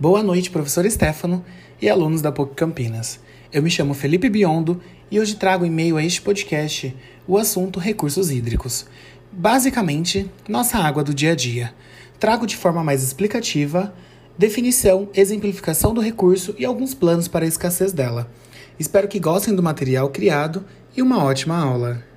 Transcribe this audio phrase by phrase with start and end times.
[0.00, 1.44] Boa noite, professor Stefano
[1.82, 3.18] e alunos da PUC Campinas.
[3.52, 4.80] Eu me chamo Felipe Biondo
[5.10, 6.94] e hoje trago em meio a este podcast
[7.26, 8.86] o assunto recursos hídricos.
[9.32, 11.74] Basicamente, nossa água do dia a dia.
[12.16, 13.92] Trago de forma mais explicativa
[14.38, 18.30] definição, exemplificação do recurso e alguns planos para a escassez dela.
[18.78, 20.64] Espero que gostem do material criado
[20.96, 22.07] e uma ótima aula.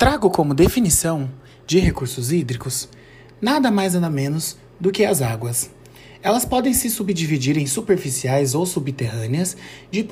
[0.00, 1.30] Trago como definição
[1.66, 2.88] de recursos hídricos
[3.38, 5.70] nada mais nada menos do que as águas.
[6.22, 9.58] Elas podem se subdividir em superficiais ou subterrâneas,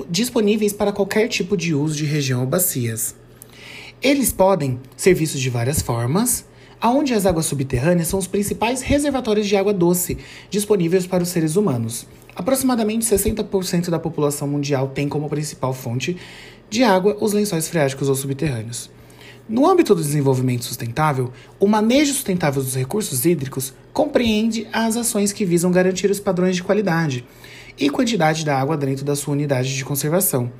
[0.07, 3.15] disponíveis para qualquer tipo de uso de região ou bacias.
[3.99, 6.45] Eles podem ser vistos de várias formas,
[6.79, 10.19] aonde as águas subterrâneas são os principais reservatórios de água doce
[10.51, 12.05] disponíveis para os seres humanos.
[12.35, 16.15] Aproximadamente 60% da população mundial tem como principal fonte
[16.69, 18.98] de água os lençóis freáticos ou subterrâneos.
[19.49, 25.43] No âmbito do desenvolvimento sustentável, o manejo sustentável dos recursos hídricos compreende as ações que
[25.43, 27.25] visam garantir os padrões de qualidade
[27.75, 30.51] e quantidade da água dentro da sua unidade de conservação,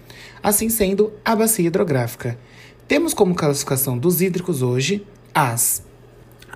[0.41, 2.35] assim sendo a bacia hidrográfica.
[2.87, 5.83] Temos como classificação dos hídricos hoje as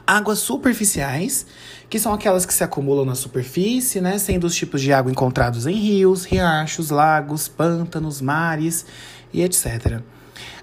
[0.08, 1.46] águas superficiais,
[1.88, 5.68] que são aquelas que se acumulam na superfície, né, sendo os tipos de água encontrados
[5.68, 8.88] em rios, riachos, lagos, pântanos, mares
[9.32, 10.02] e etc.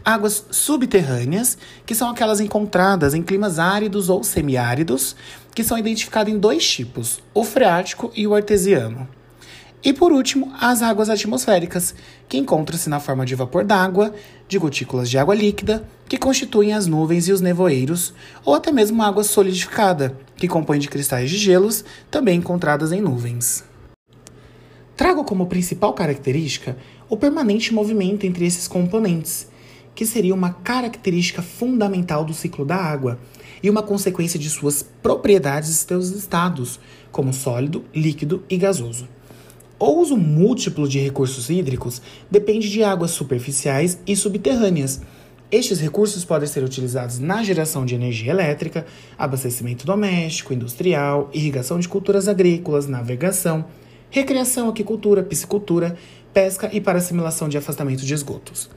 [0.04, 5.14] Águas subterrâneas, que são aquelas encontradas em climas áridos ou semiáridos,
[5.54, 9.08] que são identificadas em dois tipos, o freático e o artesiano.
[9.82, 11.94] E por último, as águas atmosféricas,
[12.28, 14.14] que encontram-se na forma de vapor d'água,
[14.46, 18.12] de gotículas de água líquida, que constituem as nuvens e os nevoeiros,
[18.44, 23.64] ou até mesmo água solidificada, que compõe de cristais de gelos, também encontradas em nuvens.
[24.96, 26.76] Trago como principal característica
[27.08, 29.48] o permanente movimento entre esses componentes,
[30.00, 33.18] que seria uma característica fundamental do ciclo da água
[33.62, 36.80] e uma consequência de suas propriedades e seus estados,
[37.12, 39.06] como sólido, líquido e gasoso.
[39.78, 42.00] O uso múltiplo de recursos hídricos
[42.30, 45.02] depende de águas superficiais e subterrâneas.
[45.50, 48.86] Estes recursos podem ser utilizados na geração de energia elétrica,
[49.18, 53.66] abastecimento doméstico, industrial, irrigação de culturas agrícolas, navegação,
[54.08, 55.94] recreação, aquicultura, piscicultura,
[56.32, 58.70] pesca e para assimilação de afastamento de esgotos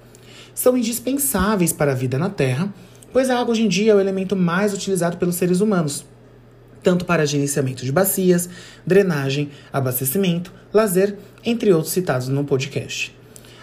[0.54, 2.74] são indispensáveis para a vida na Terra,
[3.12, 6.06] pois a água hoje em dia é o elemento mais utilizado pelos seres humanos,
[6.82, 8.50] tanto para gerenciamento de bacias,
[8.86, 13.16] drenagem, abastecimento, lazer, entre outros citados no podcast.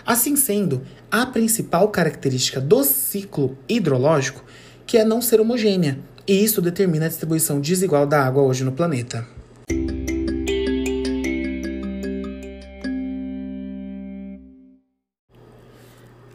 [0.06, 4.45] Assim sendo, a principal característica do ciclo hidrológico
[4.87, 8.72] que é não ser homogênea, e isso determina a distribuição desigual da água hoje no
[8.72, 9.27] planeta.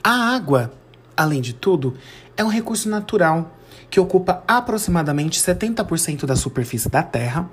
[0.07, 0.71] A água,
[1.17, 1.95] além de tudo,
[2.37, 3.57] é um recurso natural
[3.89, 7.49] que ocupa aproximadamente 70% da superfície da Terra.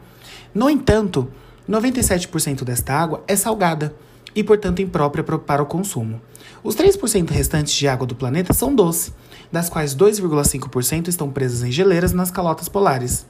[0.54, 1.30] No entanto,
[1.66, 3.94] 97% desta água é salgada
[4.36, 6.20] e, portanto, imprópria para o consumo.
[6.62, 9.14] Os 3% restantes de água do planeta são doce,
[9.50, 13.24] das quais 2,5% estão presas em geleiras nas calotas polares.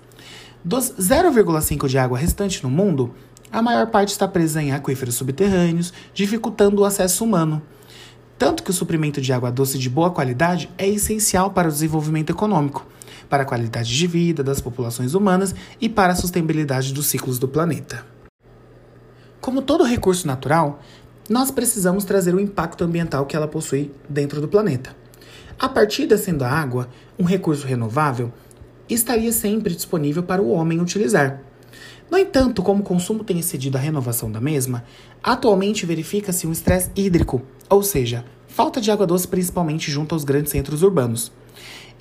[0.65, 3.15] Dos 0,5% de água restante no mundo,
[3.53, 7.62] a maior parte está presa em aquíferos subterrâneos, dificultando o acesso humano.
[8.42, 12.30] Tanto que o suprimento de água doce de boa qualidade é essencial para o desenvolvimento
[12.30, 12.84] econômico,
[13.30, 17.47] para a qualidade de vida das populações humanas e para a sustentabilidade dos ciclos do
[17.47, 18.04] planeta.
[19.41, 20.80] Como todo recurso natural,
[21.30, 24.91] nós precisamos trazer o impacto ambiental que ela possui dentro do planeta.
[25.56, 28.32] A partir sendo a água, um recurso renovável,
[28.88, 31.41] estaria sempre disponível para o homem utilizar.
[32.10, 34.82] No entanto, como o consumo tem excedido a renovação da mesma,
[35.22, 37.41] atualmente verifica-se um estresse hídrico
[37.75, 41.33] ou seja, falta de água doce principalmente junto aos grandes centros urbanos.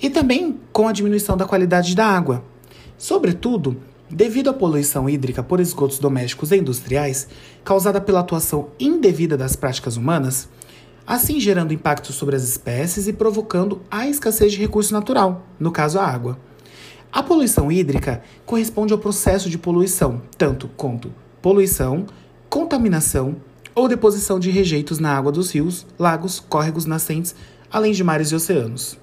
[0.00, 2.44] E também com a diminuição da qualidade da água.
[2.98, 3.76] Sobretudo,
[4.10, 7.28] devido à poluição hídrica por esgotos domésticos e industriais,
[7.64, 10.48] causada pela atuação indevida das práticas humanas,
[11.06, 15.98] assim gerando impactos sobre as espécies e provocando a escassez de recurso natural, no caso
[15.98, 16.38] a água.
[17.10, 22.06] A poluição hídrica corresponde ao processo de poluição, tanto quanto poluição,
[22.48, 23.36] contaminação,
[23.74, 27.34] ou deposição de rejeitos na água dos rios, lagos, córregos, nascentes,
[27.70, 28.98] além de mares e oceanos.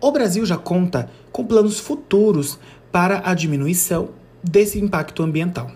[0.00, 2.58] O Brasil já conta com planos futuros
[2.92, 4.10] para a diminuição
[4.42, 5.70] desse impacto ambiental.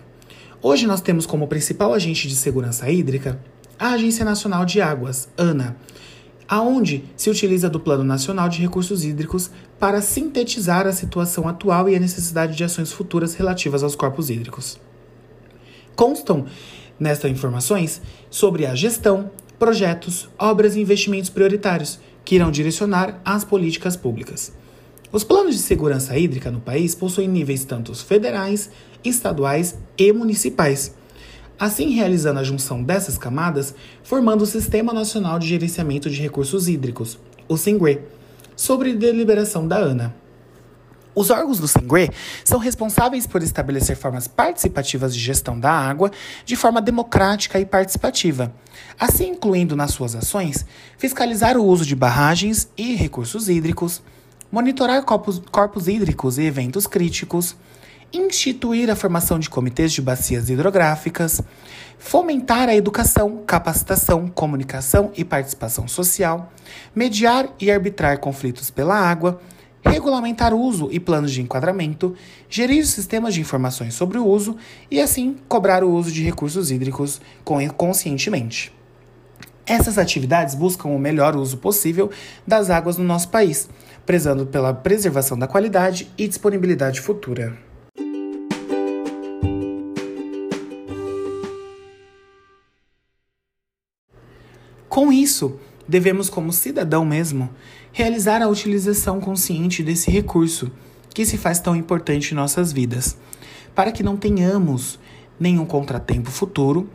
[0.61, 3.39] Hoje nós temos como principal agente de segurança hídrica
[3.77, 5.75] a Agência Nacional de Águas, ANA,
[6.51, 9.49] aonde se utiliza do Plano Nacional de Recursos Hídricos
[9.79, 14.77] para sintetizar a situação atual e a necessidade de ações futuras relativas aos corpos hídricos.
[15.95, 16.45] Constam
[16.99, 17.99] Nestas informações
[18.29, 24.53] sobre a gestão, projetos, obras e investimentos prioritários que irão direcionar as políticas públicas.
[25.11, 28.69] Os planos de segurança hídrica no país possuem níveis tanto federais,
[29.03, 30.93] estaduais e municipais.
[31.59, 37.19] Assim, realizando a junção dessas camadas, formando o Sistema Nacional de Gerenciamento de Recursos Hídricos,
[37.47, 38.01] o SINGRE,
[38.55, 40.15] sobre deliberação da ANA.
[41.13, 42.09] Os órgãos do SINGRE
[42.43, 46.09] são responsáveis por estabelecer formas participativas de gestão da água
[46.45, 48.53] de forma democrática e participativa,
[48.97, 50.65] assim incluindo nas suas ações
[50.97, 54.01] fiscalizar o uso de barragens e recursos hídricos,
[54.49, 57.57] monitorar corpos, corpos hídricos e eventos críticos,
[58.13, 61.41] instituir a formação de comitês de bacias hidrográficas,
[61.97, 66.51] fomentar a educação, capacitação, comunicação e participação social,
[66.95, 69.39] mediar e arbitrar conflitos pela água,
[69.83, 72.15] regulamentar uso e planos de enquadramento,
[72.49, 74.57] gerir sistemas de informações sobre o uso
[74.89, 77.21] e, assim, cobrar o uso de recursos hídricos
[77.77, 78.73] conscientemente.
[79.65, 82.09] Essas atividades buscam o melhor uso possível
[82.45, 83.69] das águas no nosso país,
[84.05, 87.70] prezando pela preservação da qualidade e disponibilidade futura.
[94.91, 95.57] Com isso,
[95.87, 97.49] devemos, como cidadão mesmo,
[97.93, 100.69] realizar a utilização consciente desse recurso
[101.13, 103.15] que se faz tão importante em nossas vidas,
[103.73, 104.99] para que não tenhamos
[105.39, 106.89] nenhum contratempo futuro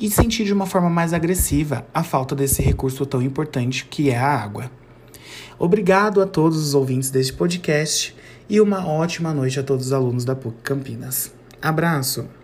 [0.00, 4.16] e sentir de uma forma mais agressiva a falta desse recurso tão importante que é
[4.16, 4.70] a água.
[5.58, 8.16] Obrigado a todos os ouvintes deste podcast
[8.48, 11.30] e uma ótima noite a todos os alunos da PUC Campinas.
[11.60, 12.41] Abraço!